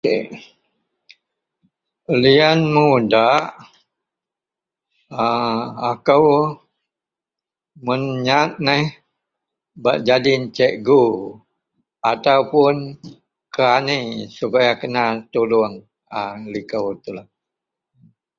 [0.05, 0.07] k..
[2.21, 3.43] lian mudak
[5.25, 5.27] a
[5.89, 6.27] akou
[7.85, 8.85] mun nyat neh
[9.83, 11.03] bak nyadin cikgu
[12.11, 12.75] ataupun
[13.53, 13.99] kerani
[14.37, 15.75] supaya kena tulung
[16.21, 16.23] a
[16.53, 17.27] liko telou